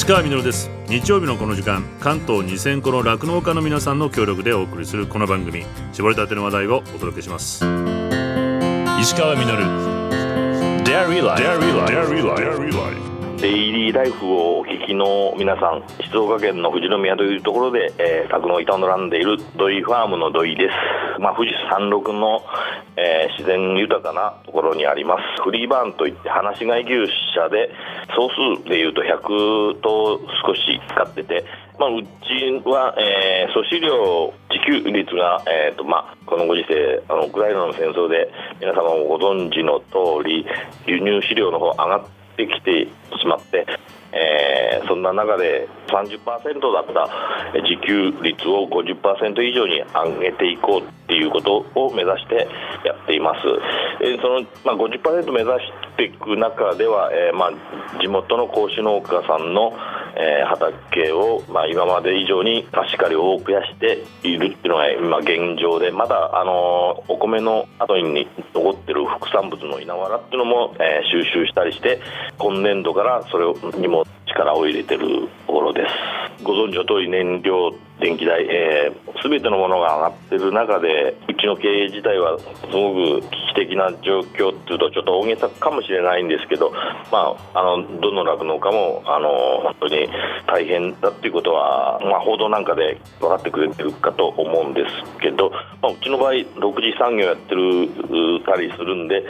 [0.00, 0.70] 石川みです。
[0.88, 5.66] 日曜日のこの時間関東2000個の酪農家の皆さんの協力でお送りするこの番組。
[5.92, 7.66] 絞りたての話題をお届けします。
[8.98, 9.44] 石川み
[10.84, 13.09] Dairy Life デイリ
[13.40, 22.42] デイリーライフをお聞きの皆さん静岡県の富士宮というところで、えー、酪農営んでいる土井ファームの土井です、まあ、富士山麓の、
[22.98, 25.42] えー、自然豊かなところにあります。
[25.42, 27.70] フリーバーンといって放し飼い牛舎で
[28.14, 28.28] 総
[28.60, 31.46] 数でいうと100頭少し使ってて
[31.78, 38.30] まあ、うちは、えー、粗飼料自給率が、えーとまあ、このご時世あのウクライナの戦争で
[38.60, 40.44] 皆様もご存知の通り
[40.86, 42.86] 輸入飼料の方上がってってきて
[43.18, 43.66] しまって、
[44.12, 46.24] えー、そんな中で30%
[46.72, 46.86] だっ
[47.52, 52.48] た自給率を50%以上に上げていこうっていうことを目指して
[52.84, 53.40] やっています。
[54.02, 59.72] えー、そのまあ、50%目指していく中では、えー、まあ、地元の甲子農家さんの
[60.16, 72.00] えー、畑を、まあ、今まで以上に貸し借りを増やしているっていうのが今現状でまだ、あのお米の後に残ってる副産物の稲わらっていうのも、えー、収集したりして
[72.38, 73.46] 今年度からそれ
[73.78, 76.44] にも力を入れてるところです。
[76.44, 86.72] ご存知の通り燃料電気代、えー、全てのものが上がってる中でうちの経営自体はすごく危機的な状況っていうとちょっと大げさかもしれないんですけど、
[87.12, 89.28] まあ、あのどの酪農家もあの
[89.62, 90.08] 本当に
[90.46, 95.50] 大変だっていうことは、まあ、報道なんかで分かってくれてるかと思うんですけど、
[95.82, 99.22] まあ、うちの場合6次産業やってるたりするんで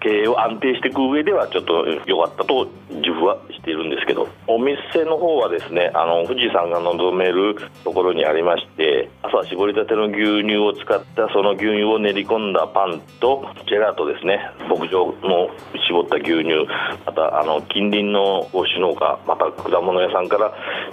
[0.00, 3.38] 経営を安定していく上ではちょっと良かったと自負は
[3.70, 7.54] ているんですけどお店の方はですねあの富士山が望める
[7.84, 15.50] ところにありまして朝絞りたての牛乳を使ったその牛乳を練り込んだパンとジェラートですね牧場の
[15.86, 16.66] 絞った牛乳
[17.06, 20.52] またあの近隣のご種農家また果物屋さんから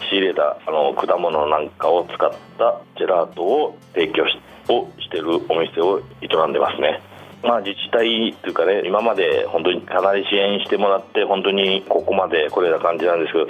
[0.10, 4.38] 仕入れたあの果物なんかを使ったジェラートを提供し
[4.70, 7.00] をしているお店を営んでますね。
[7.44, 13.48] まあ、自治体というかね、今まで本当にかなり支援してもらって、本当にここまでこれな感じなんですけど、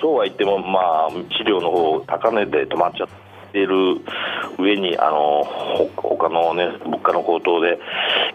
[0.00, 3.08] そうは言っても、まあ、治療の方高値で止まっちゃっ
[3.52, 4.00] ている
[4.58, 5.44] 上に、あの
[5.96, 7.78] 他のね、物価の高騰で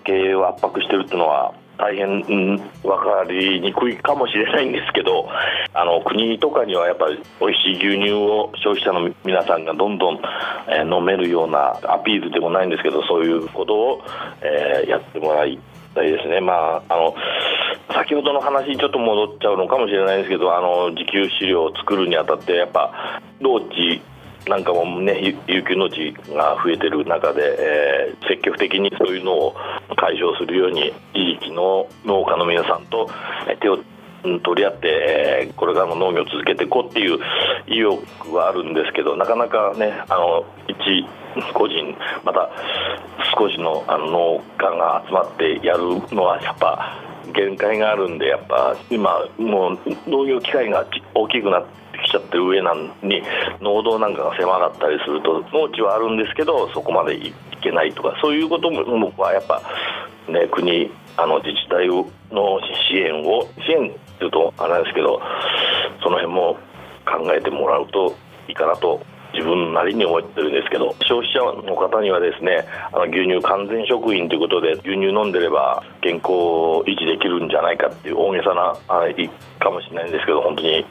[0.05, 5.29] 経営を圧迫してるっていうのは、大変、分かりにくいかもしれないんですけど
[5.73, 10.19] あの国とかにはやっぱり美味しい牛乳を消費者の皆さんがどんどん、
[10.67, 14.01] えー、飲めるようなアピールでもないんですけどそういうことを、
[14.41, 15.57] えー、やってもらい
[15.95, 16.41] たいですね。
[16.41, 17.15] まああの
[17.93, 24.01] 先ほどの話にちょっと戻っちゃうのかもしれないですけどあの自給飼料を作るにあたってやっぱ農地
[24.49, 29.55] なんかもね有給農地が増えてる中で、えー、積極的にそういうのを
[29.95, 33.09] 解消するように地域の農家の皆さんと
[33.61, 33.77] 手を
[34.43, 37.19] 取り合って、え、これからも農業を続けていこうっていう
[37.67, 41.07] 意欲はあるんですけどなかなかねあの一
[41.53, 41.95] 個人
[42.25, 42.49] また
[43.37, 45.83] 少しのあの農家が集まってやる
[46.13, 46.99] のはやっぱ
[47.33, 49.79] 限界があるんでやっぱ今もう
[50.09, 51.69] 農業機会が大きくなって
[52.09, 53.21] ちゃってる上なのに
[53.61, 59.61] 農道なんかが狭かったりすると農地はあるんですけどそこまで行けないとかそういうことも僕はやっぱ、
[60.27, 62.59] ね、国あの自治体の
[62.89, 65.21] 支援を支援っていうとあれなんですけど
[66.01, 66.57] その辺も
[67.05, 68.15] 考えてもらうと
[68.47, 69.01] いいかなと
[69.33, 79.13] 自分なりに思ってるんですけど消費者の方にはですねあの牛乳完全食品ということで牛乳飲んでれば健康を維持できるんじゃないかっていう大げさなあれ
[79.59, 80.85] かもしれないんですけど本当に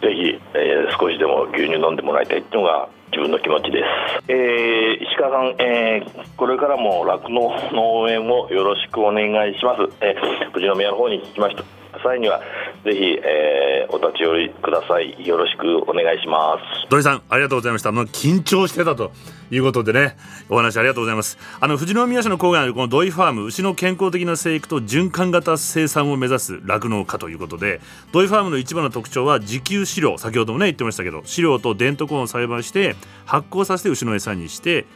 [0.00, 3.82] ぜひ、えー、少しでも牛乳飲んでもらいたいっていうのが自分の気持ちで
[4.26, 11.75] す、えー、石川さん、えー、これからも酪農の応援をよろしくお願いします、えー、富士宮の方に聞きました。
[12.02, 12.40] 際には
[12.84, 15.26] ぜひ、えー、お立ち寄りください。
[15.26, 16.88] よろしくお願いします。
[16.90, 17.92] 土井さんありがとうございました。
[17.92, 19.12] もう緊張してたと
[19.50, 20.16] いうことでね
[20.48, 21.38] お話ありがとうございます。
[21.60, 27.80] あの富士宮市の郊外にあるこの土井ファーム牛の健康的な生育と循環型生産を目指す酪農家ということで
[28.12, 34.86] 土井ファームの一番の特徴は自給飼料先ほどもね言ってましたけど飼料とデントコーンを栽培して発酵させて牛の餌にして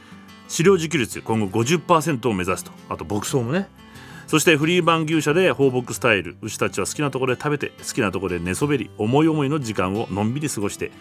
[0.49, 2.73] 飼料自給率今後50%を目指すと。
[2.89, 3.69] あと牧草もね
[4.31, 10.93] そしてフリーバン牛舎で放牧スタイル牛たちは好きなところで食べて好きなところで寝そべり思い思いの時間をのんびり過ごして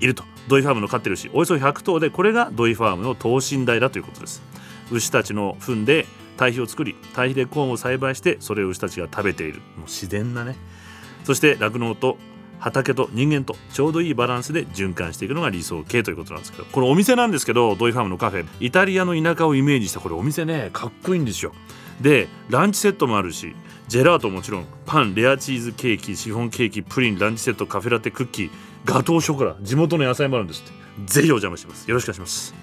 [0.00, 0.24] いると。
[0.48, 4.42] ドイファームの飼ってる牛およそ100頭でこれがドイファームの等身大だということです
[4.90, 6.06] 牛たちの糞で
[6.38, 10.56] 堆肥を作り堆肥でコーンを栽培してそれを牛たちが食べているもう自然なね
[11.24, 12.16] そして酪農と
[12.58, 21.52] 畑と人間とちょうどいいバランスで循環していくのが理想形ということなんですけどこれお店なんですけどドイファームのカフェイタリアの田舎をイメージしたこれお店ねかっこいいんですよ
[22.00, 23.54] でランチセットもあるし
[23.88, 28.50] ジェラートもちろんパンレアチーズケーキシフォンケーキプリンランチセットカフェラテクッキー
[28.84, 30.72] ガトーショコラ地元の野菜もあるんですって。
[31.06, 31.88] ぜひお邪魔します。
[31.88, 32.54] よろしくお願いします。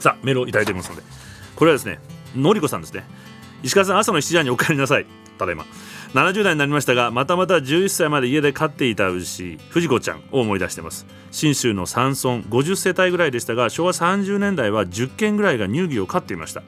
[0.00, 1.02] さあメールをいただいておりますので。
[1.56, 1.98] これはですね
[2.36, 3.04] のりこさんですね。
[3.62, 5.06] 石川さん朝の7時半にお帰りなさい。
[5.38, 5.64] ただいま。
[6.12, 11.06] 70代になりましたがまたまた11歳まで家で飼っていた牛藤子ちゃんを思い出してます。
[11.30, 16.62] 信州の山村50世帯ぐらいでしたが昭和30年代は10軒ぐらいが乳牛を飼っていました。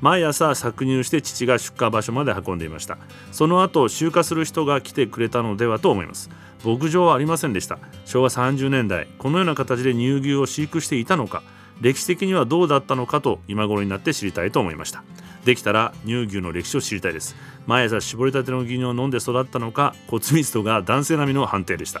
[0.00, 2.98] 毎朝搾乳して父が出荷場所まで運んでいました。
[3.32, 6.30] その後集荷する人が来てくれたのではと思います。
[6.64, 7.78] 牧場はありませんでした。
[8.04, 11.42] 昭和30年代このような形で乳牛を飼育していたのか
[11.80, 15.02] 歴史的にはどうだったのかと今頃になって知りたいと思いました。
[15.44, 17.36] できたら乳牛の歴史を知りたいです。
[17.66, 22.00] 毎朝絞りたての牛乳を飲んで育ったのか骨密度が男性並みの判定でした。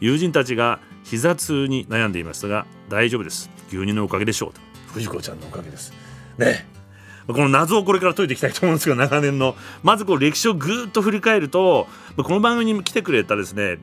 [0.00, 3.50] 友人たちが膝痛に悩んでいましたが大丈夫です。
[3.68, 4.52] 牛乳のおかげでしょう
[4.92, 5.92] 藤子ちゃんのおかげです。
[6.38, 6.66] ね
[7.26, 9.56] この謎をこれから解いていきたいと思うんですけど長年の。
[9.82, 13.78] まずこう歴史をぐーっと振り返るとこの番組に来てくれたですね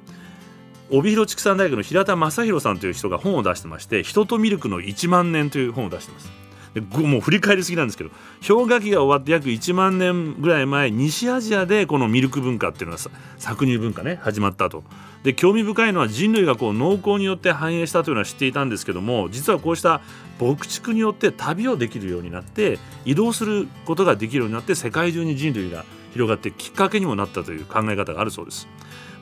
[0.89, 6.42] 帯広畜産大学の平田正宏さんという人が本を出してまして「人とミルクの1万年」という本を出してます。
[6.81, 8.09] もう振り返りすぎなんですけど
[8.47, 12.97] 氷河期が終わって約1万年ぐらい前西アジアでこのミルク文化っていうのは
[13.37, 14.83] 搾乳文化ね始まったと。
[15.23, 20.01] で興味深いのは人類がこう農耕によって繁栄したというのは知っていたんですけども実はこうした
[20.39, 28.67] 牧畜によって旅をできるようになって移動することができるようになって世界中に人類が広がってきっかけにもなったという考え方があるそうです。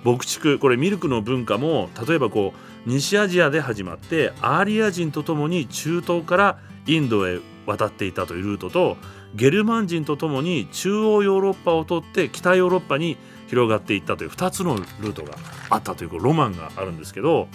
[0.03, 8.97] 牧畜これミルクの文化も例えばこう西アジアで始まってアーリア人とともに中東からインドへ渡っていたというルートと
[9.35, 13.17] ゲルマン人とともに中央ヨーロッパを通って北ヨーロッパに
[13.47, 15.35] 広がっていったという2つのルートが
[15.69, 17.47] あったというロマンがあるんですけど、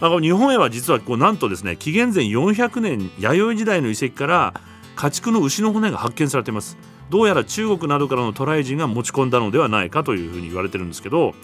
[0.00, 4.54] まあ、日本へは実はこうなんとですね紀元前400年弥生時代の遺跡から
[4.96, 6.76] 家畜の牛の骨が発見されています。
[7.10, 11.34] どうやら中国などからの渡来人が持ち込んだのではないかというふうに言われてるんですけど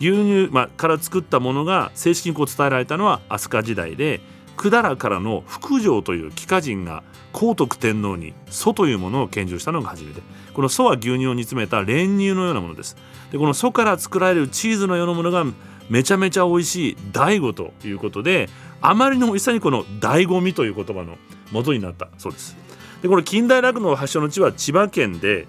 [0.00, 4.20] 牛乳、まあ、から作ったものが正式にこう伝えられたのは飛鳥時代で
[4.56, 7.02] 百済からの福城という帰化人が
[7.32, 10.20] 皇徳天皇に祖というものを献上したのが初めて。
[10.52, 12.96] この祖は牛乳を煮詰めた練乳のようなものです。
[13.30, 15.44] でこの祖から作られるチーズのようなものが
[15.88, 18.48] めちゃめちゃ美味しい醍醐ということで
[18.80, 21.16] あまりの美味しさにこの醍醐味という言葉の
[21.50, 22.56] 元になったそうです。
[23.00, 25.46] でこの近代酪農発祥の地は千葉県で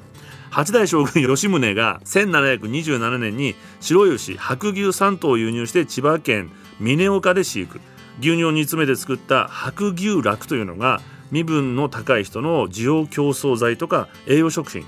[0.49, 7.79] 八代将軍吉宗が1727年に白牛白牛3頭を輸入して千葉県峰岡で飼育。
[8.19, 11.01] 牛乳を煮詰めて作った白牛酪というのが
[11.31, 14.85] 身分の高い人の需要競争剤とか栄養食品。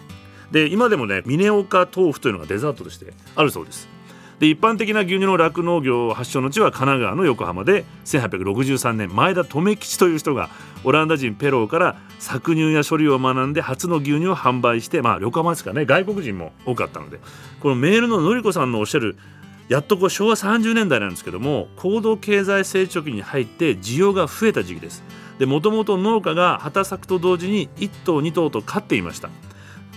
[0.51, 3.95] で今でもね峰岡豆腐というのがデザートとしてあるそうです。
[4.39, 10.49] で一般的な牛乳の酪農業発祥の地は神奈川の横浜で1863年前田留吉という人が
[10.83, 17.19] オランダ人ペローから搾乳や処理を学んで初の牛乳を販売してまあ横浜ですかね外国人も多かったので
[17.61, 19.17] このメールののりこさんのおっしゃる
[19.67, 25.03] やっとこう昭和30年代なんですけども高度経済成長期に入って需要が増えた時期です。
[25.39, 29.29] でもともと農家が畑作と同時に1頭2頭と飼っていました。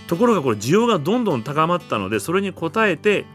[0.07, 3.25] ところがこれ需要がどんどん高まったのでそれに応えて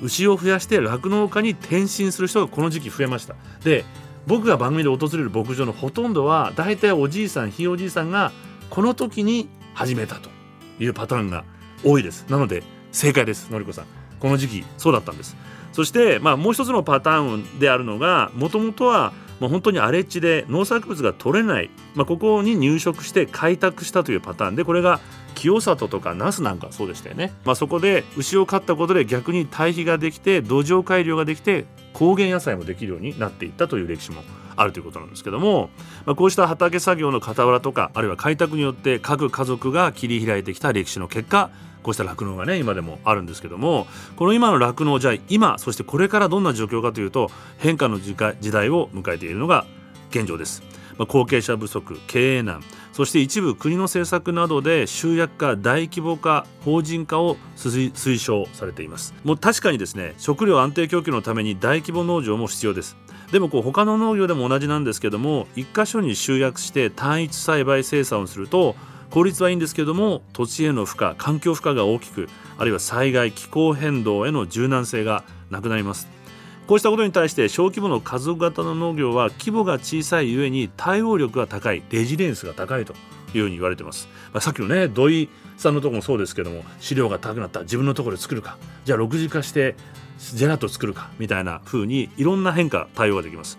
[0.00, 3.34] 牛を増やして酪農家に転身する人がこの時期増えました。
[3.64, 3.84] で
[4.26, 8.32] 僕が番組で訪れる牧場のほとんどは大体おじいさんひいおじいさんが
[8.68, 10.30] この時に始めたと
[10.78, 11.44] いうパターンが
[11.84, 12.26] 多いです。
[12.28, 13.99] なので正解ですのりこさん。
[14.20, 15.36] この時期そうだったんです。
[15.72, 24.56] そして、まあ、もう一つのパターンであるのがもともとはもう本当に荒れ地で農作物が取れない、まあ、ここに入植して開拓したというパターン。
[24.56, 25.00] でこれが
[25.34, 34.22] 清里とか那須なんかそうでしたよね、まあ、そこで牛を飼ったことで逆に堆肥ができて土壌改良ができて高原野菜もできるようになっていったという歴史も
[34.60, 35.70] あるということなんですけども、
[36.04, 41.50] まあ、こうした畑作業の傍らとかあるいは開拓によって各家族が切り開いてきた歴史の結果
[41.82, 43.86] こうした酪農がね今でもあるんですけども
[44.16, 49.64] この今の酪農じゃ今そしてこれからどんな状況かというと変化の時代を迎えているのが
[50.10, 50.62] 現状です。
[50.98, 52.62] まあ、後継者不足経営難
[52.92, 59.14] そして一部国の政策などで集約化大規模化法人化を推奨されています。
[59.24, 62.98] もう確かにですね食料安定供給のために大規模農場も必要です。
[63.32, 68.74] でもこう他の農業でも同じなんですけども一箇所に集約して単一栽培生産をすると
[69.08, 76.19] 効率はいいんですけども土地への負荷環境負荷が大きくあるいは災害気候変動への柔軟性がなくなります。
[76.70, 82.92] こうしたことに対して小規模の家族型の農業は規模が小さいゆえに対応力が高いレジリエンスが高いと
[83.34, 89.74] いうふうに言われてます、まあ、さっきのね土井さんのとこもそうですけども飼料が高くなった自分のところで作るかじゃあ6次化して
[90.20, 93.58] ジェラート作るかみたいな風にいろんな変化対応ができます。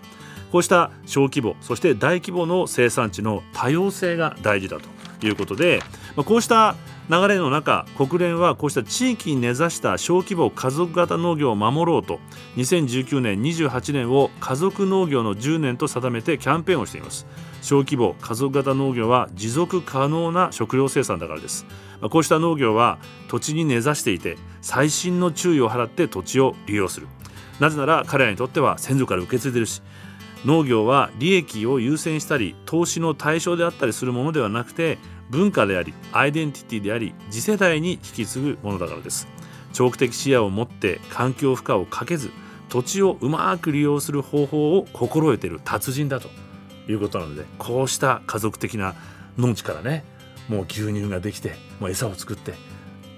[0.50, 5.80] こうした小規模そして大規模の生産地の多様性が大事だということで、
[6.16, 6.76] まあ、こうした
[7.12, 12.20] 流れの中国連はこうした地域に根ざした小規模家族型農業を守ろうと
[12.56, 17.26] 2019年28年を家族農業の10年と定めてキャンペーンをしています。
[17.60, 21.66] 小規模家族型農業は持続可能な食料生産だからです。
[22.10, 27.08] こうした農業は土地に根ざしていて細心の注意を払って土地を利用する。
[27.60, 29.82] なぜなら彼らにとっては先祖から受け継いでるし
[30.44, 34.98] 農業は利益を優先したり投資の対象であったりするものではなくて
[35.30, 39.28] 文化でありアイデンティティであり次世代に引き継ぐものだからです。
[39.72, 42.30] 長期的視野を持って環境負荷をかけず
[42.68, 46.28] 土地をうまく利用する方法を心得ている達人だと
[46.88, 48.94] いうことなのでこうした家族的な
[49.38, 50.04] 農地からね
[50.48, 52.54] もう牛乳ができてもう餌を作って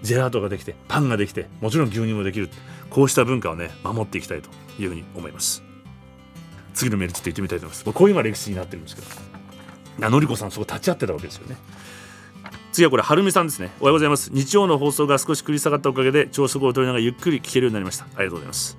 [0.02, 2.50] ジェラートができてパンができてもちろん牛乳もできる。
[2.90, 4.50] こうした文化をね守っていきたいと
[4.80, 5.73] いうふうに思います。
[6.74, 7.84] 次のメールちょっと行ってみたいと思います。
[7.84, 10.10] こういうのが歴史になってるんですけど。
[10.10, 11.56] のりこさんそこ立ち会ってたわけですよね。
[12.72, 13.70] 次はこれはるみさんですね。
[13.80, 14.30] おはようございます。
[14.32, 18.04] 日曜の放送が少し繰り下がったおかげで朝食をとりながらゆっくり聞けるようになりました。
[18.04, 18.76] ありがとうございます。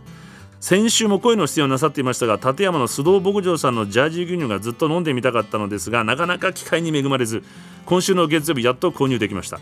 [0.59, 7.43] 先週も声の出演をなさっていましたが立山の須藤牧場さんのジャージー牛乳がずっと飲んでみたかったのですがなかなか機会に恵まれず
[7.85, 9.59] 今週の月曜日やっと購入できました。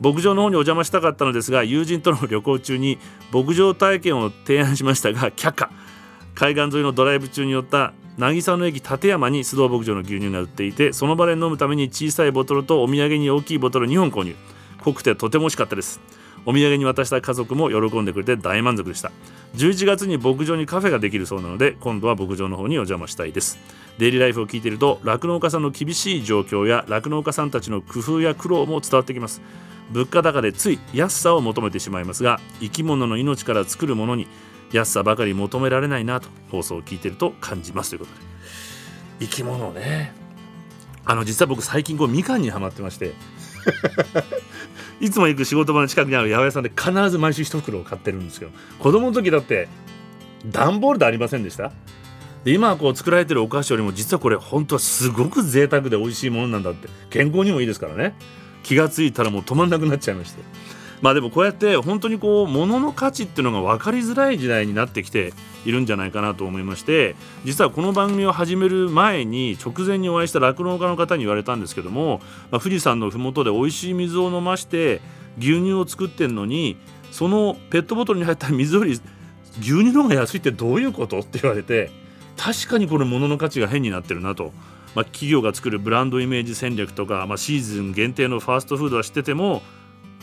[0.00, 2.98] 牧場の方にお邪魔したかったのですが友人との旅行中に
[3.32, 5.70] 牧場体験を提案しましたが却下。
[6.36, 14.36] 海岸沿いのドライブ中に寄った渚の駅立山に須藤牧場の牛乳が売っていてその場で飲むために小さいボトルとお土産に大きいボトル2本購入。
[14.82, 15.98] 濃くてとても美味しかったです。
[16.44, 19.10] お土産に渡した家族も喜んでくれて大満足でした。
[19.54, 23.58] 11月に牧場にカフェができるそうなので今度は牧場の方にお邪魔したいです。
[23.96, 29.40] デイリーライフを聞いていると酪農家さんの厳しい状況や酪農家さんたちの工夫や苦労も伝わってきます。
[29.90, 34.26] 物価高でつい安さを求めてしまいますが生き物の命から作るものに
[34.72, 38.18] 安さばかり求められないなと放送を聞いていると感じますということで。
[39.20, 40.12] 生き物ね。
[41.04, 43.14] あの実は僕最近こうみかんにはまってまして。
[45.00, 49.68] いつも行く仕事場の近くにある八百屋さんで必ず毎週一袋を買ってるんですけど子供の時だって
[50.46, 51.72] 段ボールでありませんでした？
[52.44, 56.88] で今こう作られてるお菓子よりも実はこれ本当はすごく贅沢で美味しいものなんだって。
[57.10, 58.14] 健康にもいいですからね。
[58.62, 60.42] 気が付いたらもう止まんなくなっちゃいまして
[61.02, 65.32] まあでもこうやって本当にこう物の価値っていうのが分かりづらい時代になってきて
[65.64, 75.00] いるんじゃないかなと思いまして実はこの番組を始める前に直前にお会いした酪農家の方に言われたんですけども、まあ、富士山の麓で美味しい水を飲まして
[75.38, 76.76] 牛乳を作ってるのに
[77.10, 78.92] そのペットボトルに入った水より
[79.60, 81.90] 牛乳の方が安いってどういうことって言われて
[82.36, 84.52] 確かにこれ物の価値が変になってるなと。
[84.94, 89.60] まあ、企業が作るブランドイメージ戦略とか、まあ、シーズン限定のファーストフードは知ってても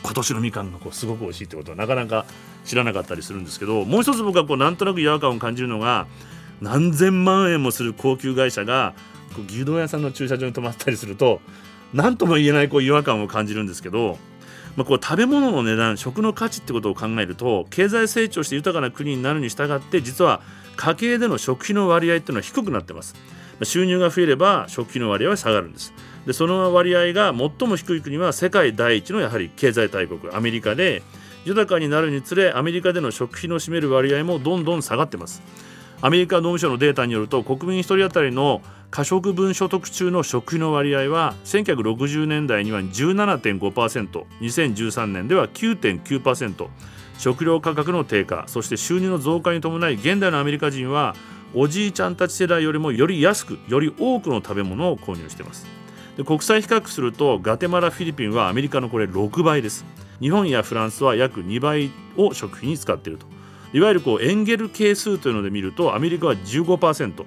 [0.03, 2.25] 今年のみかんがこうすごく美味しいってことはなかなか
[2.65, 6.07] 知らなかったりするんですけどもう一つ僕はこうなんとなく違和感を感じるのが
[6.61, 8.93] 何千万円もする高級会社が
[9.35, 11.41] こう牛丼屋さんの駐車場に泊まったりすると
[11.93, 14.17] 何とも言えないこう違和感を感じるんですけど、
[14.75, 20.41] まあ、こう食べ物の値段食の価値ってことを考えると経済成長して豊かな国になるに従って実は
[20.75, 23.15] 家計での食費の割合っていうのは低くなってます。
[23.61, 25.93] 収入が増えれば食費の割合は下がるんです
[26.25, 31.03] でその割合が最も低い国は世界第一のやはり経済大国アメリカで
[31.45, 35.43] 豊かになるにつれアメリカでの食費の占める割合もどんどん下がってます。
[36.01, 38.61] アメリカ農務省のデータによると国民1人当たりの
[38.91, 46.67] 可食分所得中の食費の割合は1960年代には 17.5%2013 年では9.9%
[47.17, 51.15] 食料価格の低下そして収入の増加に伴い現代のアメリカ人は
[51.53, 55.82] おじいちゃんたち世代よりもより安くより多くの食べ物を購入しています。
[56.17, 59.85] で国際比較するとガテマラフィリピンはアメリカのこれ6倍です。
[60.19, 63.25] 日本やフランスは約2倍を食費に使っていると。
[63.73, 67.25] いわゆるこうエンゲル係数というので見るとアメリカは15%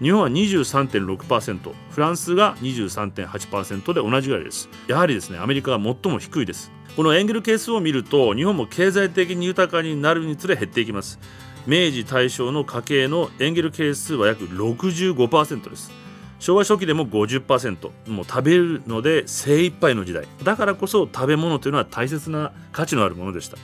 [0.00, 4.68] 日本は23.6%フランスが23.8%で同じぐらいです。
[4.86, 6.70] やはりですねアメリカが最も低いです。
[6.94, 11.18] このエンゲル係数を見ると日本も経済的に豊かになるにつれ減っていきます。
[11.66, 15.90] 明治大正の家計のエンゲル係数は約65%です。
[16.38, 20.26] 昭和初期でも50%もう食べるので精一杯の時代。
[20.44, 23.56] だからこそ食べ物というのは大切な価値のあるものでした。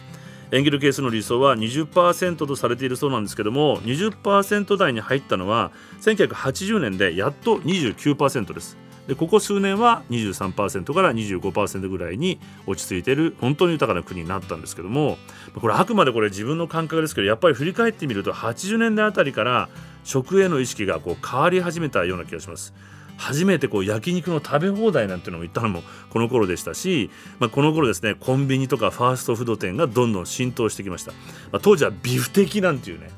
[0.51, 8.84] エンゲル係数の理想は20%とされているそうなんですけども20%台に入ったのは1980年でやっと29%です。
[9.07, 15.19] でここ数年は23%から25%ぐらいに落ち着いている本当に豊かな国になったんですけども
[15.61, 19.69] これあくまでこれ自分の感覚ですけどやっぱり振り返ってみると80年代あたりから
[20.05, 22.75] 食への意識がこう変わり始めたような気がします。
[23.17, 31.13] 初めてこう焼肉の食べ放題なんていうのも言ったのもこの頃でしたし、まあ、この頃ですねコンビニとかファーストフード店がどんどん浸透してきました、
[31.53, 33.11] まあ、当時はビフテキなんていうね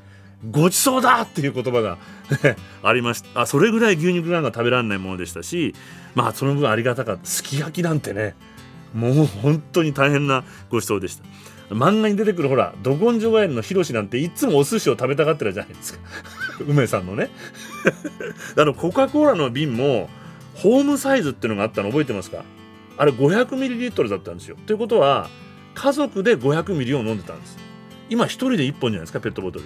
[0.50, 1.99] ごちそうだっていう言葉が
[2.83, 5.75] ありましたあそれぐらい牛肉なんか食べられないものでしたし
[6.15, 7.26] まあその分ありがたかった。
[7.26, 8.35] すき焼きなんてね
[8.95, 11.25] もう本当に大変なご馳走でした。
[11.75, 16.00] 漫画に出てくるほらど根性ガエルのヒロシなんていつもお寿司を食べたがってるじゃないですか。
[16.67, 17.31] 梅さんのね。
[18.57, 20.09] あのコカ・コーラの瓶も
[20.55, 22.45] ホームサイズっていうのがあったの覚えてますか？
[22.97, 24.57] あれ 500ml だったんですよ。
[24.67, 25.29] ということは
[25.75, 27.59] 家族で 500ml を飲んでたんです。
[28.09, 29.65] 今1人で1本じゃないですかペットボトル。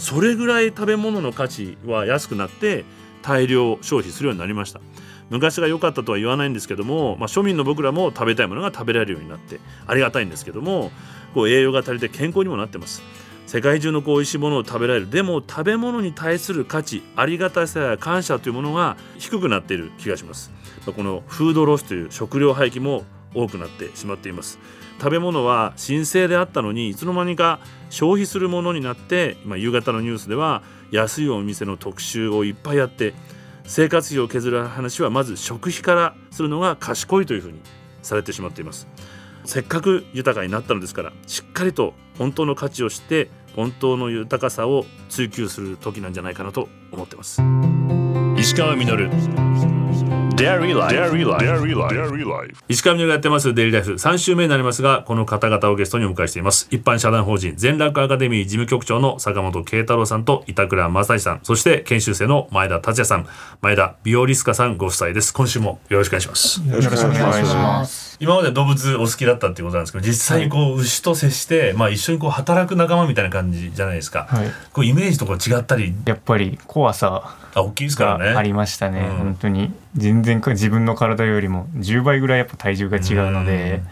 [0.00, 2.86] それぐらい食べ物の価値は安くなって
[3.20, 4.80] 大量消費するようになりました。
[5.28, 10.90] 昔が良かったとは言わないんですけども、まあ、庶民の僕らも食べたいものが食べられるようになってありがたいんですけども
[11.34, 13.02] こう栄養が足りて健康にもなってます。
[13.46, 15.10] 世界中のこう美味しいものを食べられる。
[15.10, 20.50] でも食べ物に対する価値ありがたさや感謝というものが低くなっている気がします。
[20.86, 23.04] このフードロスという食料廃棄も
[23.34, 24.58] 多くなってしまっています。
[25.00, 33.14] 食べ物は神聖であったのにいつの間にか消費するものになって今夕方のニュースでは安いお店の特集をいっぱいやって
[33.64, 37.60] 生活費を削る話はまず食費からするのが賢いというふうに
[38.02, 38.88] されてしまっています。
[39.44, 47.42] せっかく豊かになったのですからしっかりと本当の価値を知って本当の豊かさを追求する時なんじゃないかなと思ってます。
[48.36, 49.69] 石川稔。
[52.68, 56.66] 石上がやってますデイリーライフ3週目になりますがこの方々をゲストにお迎えしています。
[56.70, 61.40] 一般社団法人全楽アカデミー事務局長の坂本慶太郎さんと板倉正史さん。
[61.42, 63.26] そして研修生の前田達也さん。
[63.60, 65.34] 前田ビオリスカさんご夫妻です。
[65.34, 66.60] 今週もよろしくお願いします。
[66.66, 68.16] よろしくお願いします。
[68.20, 75.94] 今まで動物お好きだったっていうことなんですけど実際にこう牛と接して、まあ、一緒にこう働く仲間みたいな感じじゃないですか、はい、こうイメージとか違ったり？
[76.04, 78.36] やっぱり怖さあ大きいですからね。
[78.36, 83.82] ありましたね、うん、本当に全然自分の体よりも10倍ぐらいやっぱ体重が違うので、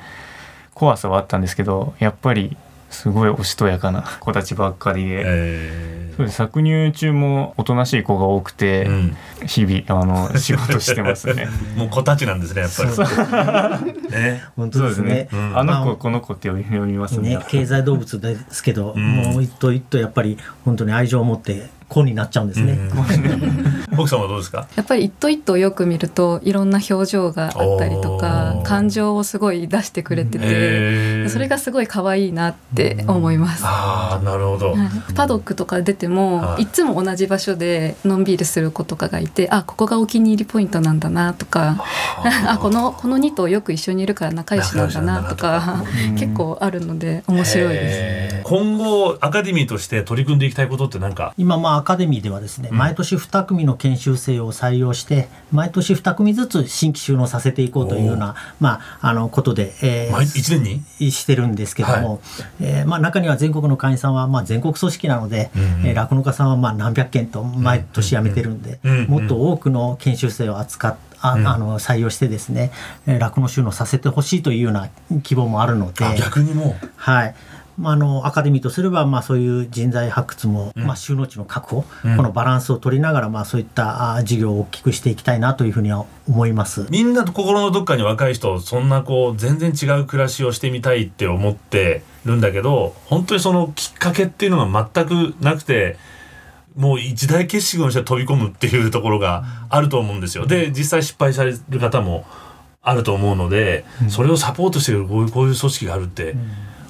[0.74, 2.56] 怖さはあったんですけどやっぱり
[2.90, 11.48] すごいおしとやかな子たちばっかりで、えー、搾乳中もおとなしい子が多くて、うん、日々あの仕事してますね。
[11.76, 13.92] もう子たちなんですねやっぱり。
[14.10, 14.42] ね。
[14.56, 22.78] 本当ですね、うん、あの子この子って呼びますね、ね、経済動物ですけど、うん、もう一頭一頭やっぱり本当に愛情を持って子になっちゃうんですね。
[23.98, 24.66] 奥さんはどうですか？
[24.76, 33.62] やっぱり一頭一頭よく見るといろんな表情があったりとか感情をすごい出してくれてて、それがすごい可愛いなって思います。
[33.64, 34.74] ああなるほど、
[35.14, 41.84] パドックとか出ても、い、つも同じ場所でのんびりする子とかがいて、あここがお気に入りポイントなんだなとか、
[42.46, 45.82] あ このこの2頭よく一緒にいるから仲良しなんだなとか。
[46.18, 48.42] 結構あるので面白いです。
[48.44, 51.32] 今後アカデミーとして取り組んでいきたいことって何か？
[51.38, 61.12] 今まあアカデミーではですね、毎年2組の研修生を採用して毎年2組ずつ新規収納させていこうというような、まあ、あのことで、えー、1年に？
[61.12, 62.18] してるんですけども、はい、
[62.60, 65.62] えー、まあ、中には全国の会員さんは、まあ、全国組織なので、うん。
[65.62, 72.70] うん、えー、酪農家さんはまあ何百件と毎年辞めてるんで、もっと多くの研修生を扱ってああの採用してですね
[73.06, 74.88] 酪農収納させてほしいというような
[75.22, 76.04] 希望もあるので。
[76.16, 77.34] 逆にもはい
[77.78, 86.86] まあ、あのアカデミーとすれば、まあ、そういう人材発掘も、うん、まあ、収納地の確保、うん、このバランスを取りながら、まあ、そういったあ事業を大きくしていきたいなというふうには思います。
[86.90, 95.96] みんな心のどっかに若い人そんなこう全然違う暮らしをしてみたいって思ってるんだけど本当にそのきっかけっていうのが全くなくて。
[96.76, 100.46] もう一大決心をして飛び込むっていうところがあると思うんですよ。
[100.46, 102.24] で実際失敗される方も
[102.82, 106.36] あると思うので、それをサポートしてるこういうこういう組織があるって、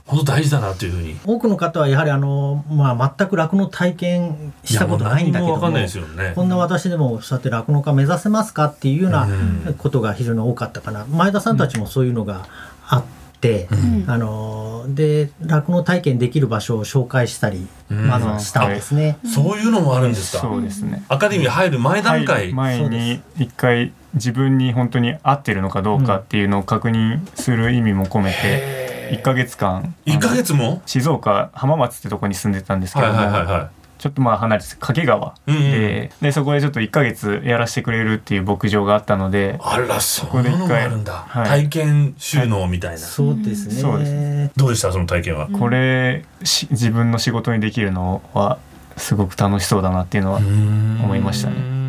[0.09, 1.17] 本当大事だなというふうに。
[1.25, 5.87] 多くの方はやはりあの、まあ、全く酪農体験したことないんだけども、ね、
[6.35, 9.29] こんな私でもそうやって酪農家目指せますかっていうような
[9.77, 12.47] ことが非常に多かったかな、前田さんたちもそういうのが
[12.89, 13.05] あっ
[13.41, 20.43] て、うん、あので酪農体験できる場所を紹介したり、まずはしたんですね、そういうのもあるんですか？
[20.43, 21.05] そうですね。
[21.09, 29.95] アカデミー入る前段階、前に一回自分に本当に合ってるのかどうかっていうのを確認する意味も込めて、1か月間。
[30.07, 30.83] 1か月も？
[30.87, 33.69] 静岡浜松ってとこに住んでたんですけども、はいはいはいはい、
[33.99, 43.75] ちょっとまあ離れて掛川でうんうん、でそこでちょっと1か月やらせてくれるっていう牧場があったのであらそこで一回あるんだ、はい、体験収納みたいな、はい、そうですね。
[43.75, 44.07] そうで
[44.49, 44.59] す。
[44.59, 44.93] どうでした？
[44.93, 45.49] その体験は？
[45.49, 48.59] これ自分の仕事にできるのは
[48.97, 51.88] すごく楽しそうだなっていうのは思いましたね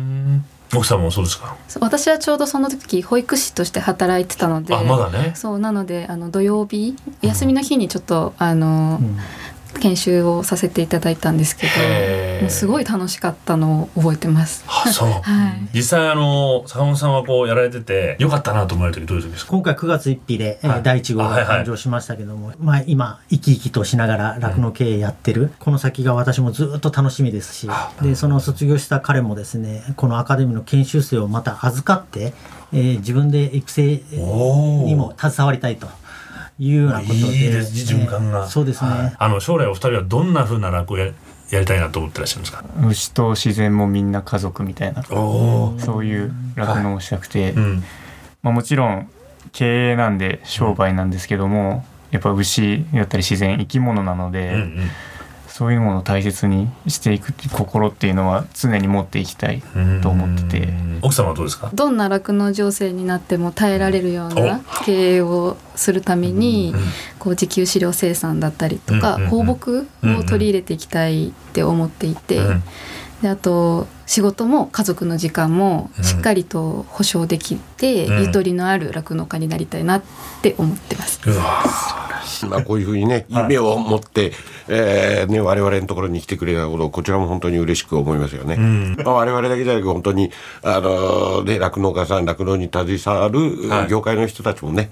[0.72, 1.56] 奥さんもそうですか？
[1.80, 4.74] 私はちょうどその時保育士として働いてたので。
[4.74, 5.32] あまだね。
[5.34, 9.18] そうなのであの土曜日休みの日にちょっと、うん、あの、うん
[9.80, 14.64] 研修をさせていただいたんですけどもうすごい楽しかったのを覚えてます。
[14.68, 19.50] あそう、 はい、実際あの坂本さんはこうやられててよかったなと思われる時どういう時ですか？
[19.50, 27.68] 今回9月1日で、はい、第1号が誕生しましたけども、はいはい、まあ、今生き生きとしながら酪農経営やってる、うん、この先が私もずっと楽しみですし
[28.02, 32.32] でその卒業した彼もですねこのアカデミーの研修生をまた預かって、
[32.72, 35.88] えー、自分で育成にも携わりたいと。
[36.60, 37.18] いうようなことで。
[37.18, 39.14] いいです循環が、えー、そうですね。
[39.18, 41.10] あの将来お二人はどんなふうな落語や
[41.50, 42.62] やりたいなと思ってらっしゃるんですか？
[42.86, 45.02] 牛と自然もみんな家族みたいな。
[45.02, 47.52] そういう酪農をしたくて、はい。
[47.54, 47.84] うん、
[48.42, 49.10] まあ、もちろん
[49.50, 54.90] 経営なんで商売なんですけども、うん、やっぱ牛だったり自然生き物なので、うんうん
[55.60, 59.62] そういうものを大切にしていく心っていうのは常に持っていきたい
[60.00, 60.72] と思ってて。
[61.02, 61.70] 奥様はどうですか？
[61.74, 66.74] どんな酪農情勢になっても耐えられるような経営をするために
[67.18, 69.84] こう自給飼料生産だったりとか放牧を
[70.26, 72.40] 取り入れていきたいって思っていて
[73.20, 80.02] であと仕事も家族の時間もしっかりと保障できて、ゆとりのある酪農家になりたいなっ
[80.42, 81.20] て思ってます。
[82.46, 84.32] まあこういうふうにね 夢を持って、
[84.68, 88.54] えーね、我々のところに来てくれたことをこちらも本当に嬉しく思いますよね。
[88.54, 90.30] うん、まあ、我々だけじゃなく本当に
[90.62, 94.90] あのね酪農家さん酪農に携わる業界の人たちもね、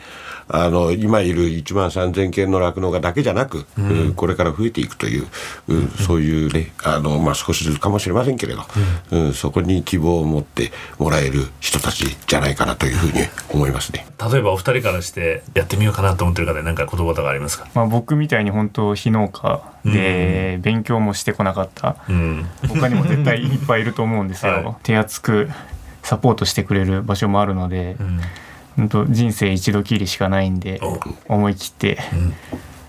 [0.48, 5.26] あの今いる1万3000件の酪農家だけじゃなく、うん、これから増えていくという、
[5.68, 8.62] うん、そういうねあの、まあ、少しずつかもしれませんけれど、
[9.10, 14.06] うん、そこに希望を持ってもらえる人たちじゃないかなというふうに思いますね。
[14.32, 24.52] 例えばお二人からしてやってみようかなと思ってる方何か言葉とかありますか、まあ、僕みたいに本当非農家で勉強もしてこなかった、うん、他にも絶対いっぱいいると思うんですよ。
[24.64, 25.50] はい、手厚く
[26.02, 28.20] サポートしてくれる場所もあるので、うん。
[28.78, 30.80] 本当人生一度きりしかないんで
[31.28, 31.98] 思い切って、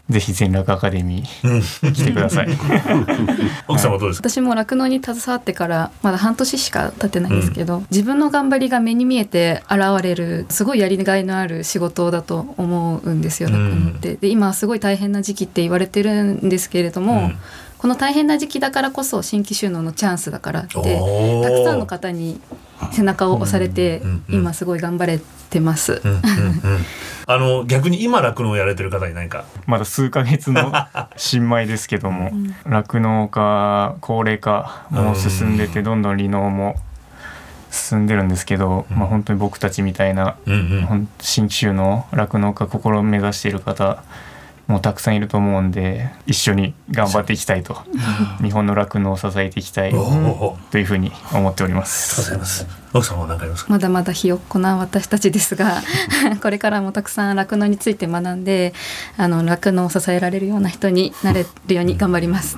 [0.09, 2.47] ぜひ全楽アカデミー来てください。
[3.67, 4.29] 奥様どうですか？
[4.29, 14.15] 私も酪農に携わってからまだ半年しか経ってないんですけど、うん、自分の頑張りが目に見えて現れるすごいやりがいのある仕事だと思うんですよ酪農って。
[14.15, 17.13] で今すごい大変な時期って言われてるんですけれども。
[17.13, 17.35] うん
[17.79, 22.37] この大変な時期だからこそ新規収納のチャンスだからってたくさんの方に
[22.91, 26.01] 背中を押されて今すごい頑張れてます。
[27.27, 29.45] あの逆に今酪農やられてる方いないか？
[29.67, 30.71] まだ数ヶ月の
[31.15, 32.31] 新米ですけども
[32.65, 36.75] 酪農、家高齢化も進んでてどんどん離農も
[37.71, 40.37] 進んでるんですけど、まあ本当に僕たちみたいな、
[41.19, 44.01] 新規収納酪農家心を目指している方
[44.69, 47.75] もうたくさんいると思うんで一緒に頑張っていきたいと。
[48.39, 52.21] 日本の酪農を支えていきたいというふうに思っております。
[52.21, 53.71] ありがとうございます奥さんは何かありますか？
[53.71, 55.81] まだまだひよっこな私たちですが
[56.41, 58.73] これからもたくさん酪農について学んで
[59.17, 62.57] あの酪農を支えられるような人になれるように頑張ります。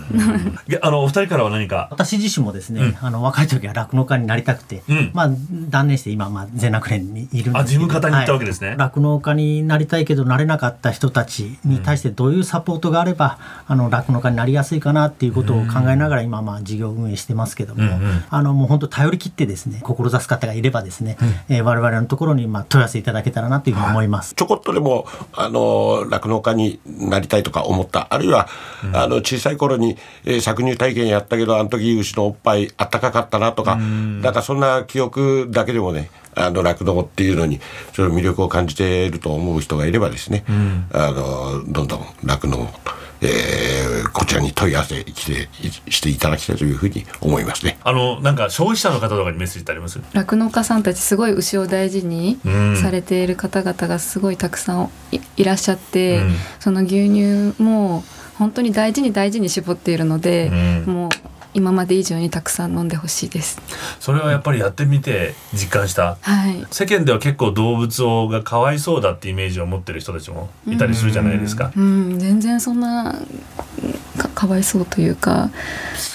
[0.82, 1.88] あのお二人からは何か？
[1.91, 5.30] 私自身もですね、うん、あの若い時は酪農家になりたくて、うん、まあ
[5.70, 8.76] 断念して今まあ全酪連にいるんですけどあ自分方に行ったわけですね。
[8.78, 21.17] 酪農、家になりたいけどなれなかった人たちに対してどういうサポートがあれば酪農家になりやすいかなっていうことを考えながら今まあ事業運営してますけども、うんうん、あのもう本当頼り切ってですね志す方がいればですね、
[21.49, 24.34] うん、えー、我々のところにまあ問い合わせいただけたらなというふうに思います。
[24.36, 28.07] ちょこっとでもあの酪農家になりたいとか思った。
[28.10, 28.47] あるいは、
[28.84, 37.60] うん、あの小さい頃に、えー、搾乳体験やったけどあの時牛のおっぱいあったかかったなとか、うん、なんかそんな記憶だけでもねあの酪農っていうのに
[37.93, 42.69] その魅力を感じていると思う人がいればですね、うん、あのどんどん酪農
[43.23, 45.49] えー、こちらに問い合わせして
[45.91, 47.77] していただきたいというふうに思いますね。
[47.84, 49.99] あのなんか消費者の方とかにメッセージってあります？
[50.13, 52.39] 酪農家さんたちすごい牛を大事に
[52.81, 54.89] されている方々がすごいたくさん
[55.38, 58.03] いらっしゃって、うん、その牛乳も
[58.39, 61.11] 本当に大事に大事に絞っているので、うん、もう
[61.54, 63.62] 今まで以上にたくさん飲んでほしいです。
[64.00, 73.16] それはやっぱりやってみて実感した、はい、世間では結構動物をがかわいそうだってイメージを持ってる人たちもいたりするじゃないですか、うん、うん、全然そんな
[74.18, 75.50] かかわいそうというか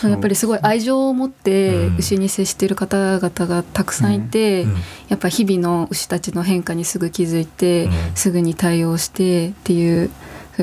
[0.02, 4.70] やっぱりすごい愛情を持って牛に接している方々がたくさんいて、うん。
[4.70, 4.76] うん、
[5.08, 10.10] やっぱ日々の牛たちの変化にすぐ気づいて、すぐに対応してっていう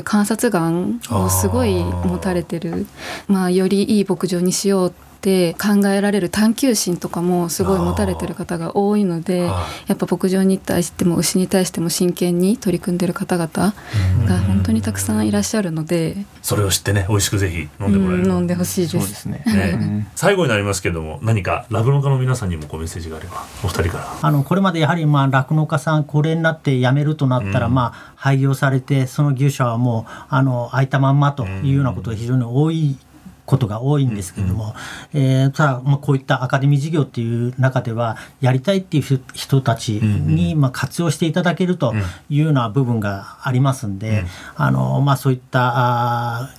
[0.02, 2.86] 観察眼をすごい持たれてる。
[3.28, 4.92] まあよりいい牧場にしようっ
[5.24, 13.48] って考えられる探求心とかもすごい持たれてる方が多いのでやっぱ牧場に対しても牛に対しても真剣に取り組んでる方々
[14.26, 18.98] が本当にたくさんいらっしゃるのでそれを知ってね美味しくぜひ飲んでもらえる、飲んでほしいです。
[18.98, 19.26] です。
[19.26, 19.42] ね。
[19.46, 24.18] ね最後になりますけども何か酪農家の皆さんにもこうメッセージがあればお二人から。
[24.20, 32.98] あのこれまでやはりまあ酪農家さん高齢になって辞めるとなったら、まあ廃業されてその牛舎はもうあの空いたまんまというようなことが非常に多い
[33.46, 34.74] ことが多いんですけれども、
[35.12, 41.94] うん、えー、ただ、まあ、こういったアカデミー事業っていう中ではやりたいっていう人たちに、まあ、活用していただけると
[42.30, 44.26] いうような部分がありますんで、うん、
[44.56, 46.50] あのまあ、そういったあ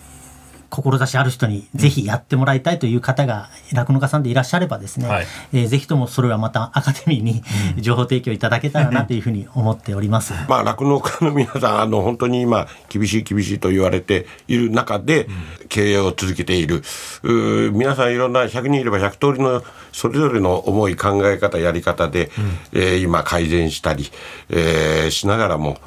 [0.76, 7.44] 志ある人にぜひやってもらいたいという方が酪農家さんでいらっしゃればですね、はい、えー、ぜひともそれはまたアカデミーに
[7.82, 10.34] 情報提供いただけたらなというふうに思っております。
[10.50, 15.28] まあ酪農家の皆さんあの本当に今厳しい厳しいと言われている中で
[15.70, 16.84] 経営を続けている、
[17.24, 22.32] う皆さんいろんな100人いれば100通りのそれぞれの思い考え方やり方で、
[22.74, 24.10] うん、えー、今改善したり、
[24.50, 25.78] えー、しながらも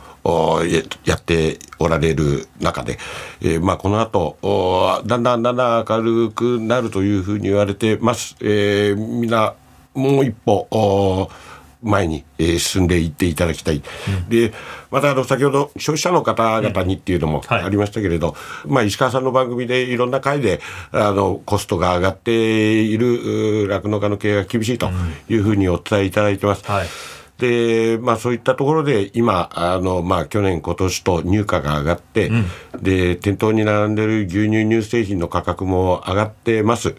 [1.04, 2.98] やっておられる中で、
[3.40, 4.36] えー、まあ、この後
[5.06, 8.36] だんだんだんだん明るくなるというふうに言われてます。
[8.40, 9.54] えー、みんな
[9.94, 11.30] もう一歩
[11.82, 14.52] 前に、えー、進んでいっていただきたい、うん、で
[14.90, 20.60] またあの先ほど消費者の方々にっていうのもありましたけれど、うんはい、まあ、石川さんの番組でいろんな回で
[20.90, 24.90] あのコストが上がっている酪農家の経営が厳しいと
[25.28, 26.64] いうふうにお伝えいただいてます。
[26.66, 26.86] うんはい
[27.38, 32.44] で、まあそういったところで今、あの、まあ去年今年と入荷が上がって、うん、
[32.82, 36.90] で、店頭に並んでる牛乳乳製品の価格も上がってます。
[36.90, 36.96] うん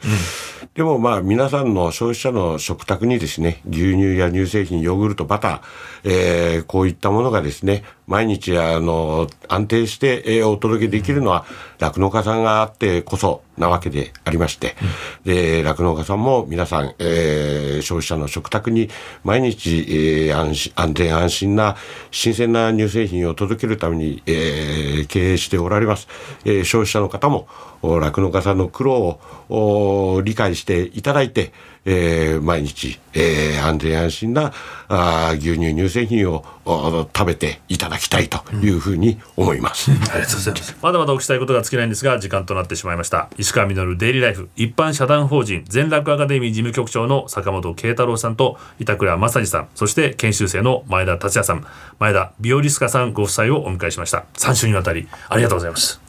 [0.79, 5.61] でもまあ皆さんの消費者の食卓にですね、牛乳や乳製品、ヨーグルト、バター、
[6.05, 11.45] えー、こういったものがですね、毎日あの安定して、え、お届けできるのは
[11.77, 14.75] 酪農家さんがあってこそなわけでありまして、
[15.23, 18.89] で酪農家さんも皆さん、えー、消費者の食卓に
[19.23, 21.75] 毎日、えー、安安全安心な
[22.09, 26.07] 新鮮な乳製品を届けるために、えー、経営しておられます、
[26.45, 27.47] えー、消費者の方も
[27.81, 29.19] 酪農家さんの苦労
[29.49, 31.53] を理解していただいて、
[31.85, 34.53] えー、毎日、えー、安全安心な
[34.87, 40.77] あ牛乳乳製品を食べていただきたいというふうに思います、うん、ありがとうございます。
[40.81, 43.29] まだまだお聞きしたいことが尽きないんですが時間となってしまいました。
[43.37, 51.65] 石川稔デイリーライフ一般社団法人全楽アカデミー事務局長の坂本慶太郎さんと板倉正二さんそして研修生の前田達也さん
[51.99, 54.25] 前田ビオリスカさんご夫妻をお迎えしました。
[54.33, 56.01] 3週にわたりありがとうございます。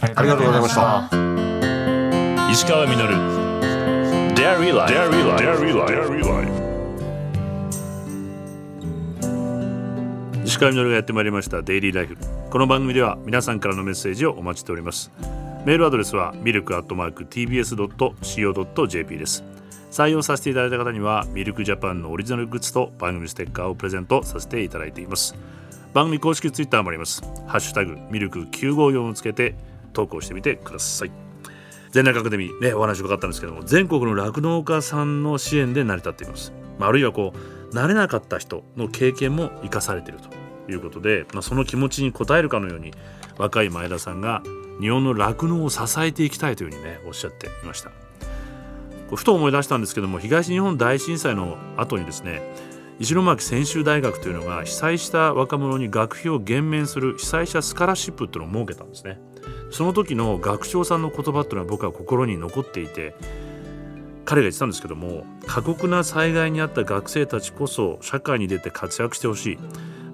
[0.00, 1.08] ありがとうございました。
[2.50, 3.49] 石川稔
[4.50, 4.92] Dairy Life.
[4.92, 5.44] Dairy Life.
[5.44, 5.72] Dairy
[6.26, 6.50] Life.
[10.44, 12.16] 石川稔がやってまいりましたデイリーライフ
[12.50, 15.12] この番組では皆さんからのメッセージをお待ちしております。
[15.64, 19.44] メールアドレスはミルクアットマーク tbs.co.jp です。
[19.92, 25.36] 採用させていただいた方にはミルクジャパンのオリジナルグッズと番組ステッカーをプレゼントさせていただいています。
[25.92, 27.22] 番組公式ツイッターもあります。
[27.46, 29.54] ハッシュタグミルク954をつけて
[29.92, 31.29] 投稿してみてください
[31.90, 40.28] 全酪アカデミーねお話伺ったんですけども全国の酪農家さんの支援で成り立っています、まあ、あるいはこう慣れなかった人の経験も生かされていると。
[40.70, 42.92] いうことで、まあ、その気持ちに応えるかのように
[43.38, 44.42] 若い前田さんが
[44.80, 47.90] 日本の酪農を支えていきたいというふうにねおっしゃっていました。
[49.14, 52.42] ふと思い出したんですけども東日本大震災の後にですね
[53.00, 59.18] 石巻専修大学というのが被災した若者に学費を減免する被災者スカラシップっていうのを設けたんですね。
[59.70, 63.14] その時の学長さんの言葉っていうのは僕は心に残っていて
[64.24, 69.58] 彼が言ってたんですけども過酷な災害にあった学生たちこそ社会に出て活躍してほしい。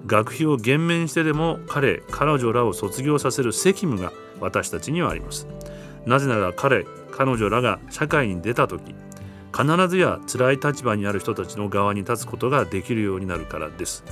[0.07, 5.47] 学費を減免してでも彼彼女らを卒業させる責務が私たちにはあります。
[6.05, 8.95] なぜなら彼彼女らが社会に出た時
[9.51, 14.03] 必ずや辛い立場にある人たちの側に立つことができるようになるからです。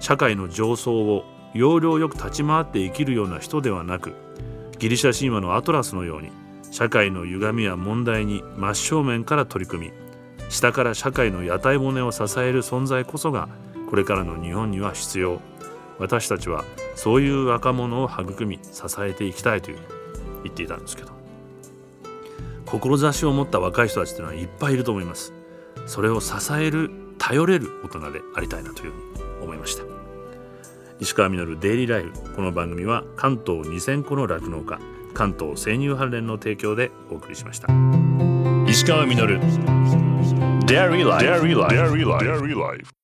[0.00, 4.14] 社会の上層を要領よく立ち回って生きるような人ではなく
[4.82, 6.32] ギリシャ神話のアトラスのように
[6.72, 9.92] 社会の歪みや問題に真正面から取り組み
[10.48, 13.48] 下から社会の屋台骨を支える存在こそが
[13.88, 15.40] これからの日本には必要。
[16.00, 16.64] 私たちは
[16.96, 19.78] そういう若者を育み支えていきたいという
[20.42, 21.12] 言っていたんですけど。
[22.66, 25.32] 志を持った若い人たちというのはいっぱいいると思います。
[25.86, 29.91] それを支える頼れる大人でありたいなというふうに思いました。
[31.02, 32.12] 石川稔デイリーライフ。
[32.36, 34.78] この番組は関東2000個の酪農家
[35.14, 37.66] 関東生乳関連の提供でお送りしました。
[38.68, 39.40] 石川稔。
[40.64, 41.04] Dairy
[42.56, 43.01] Life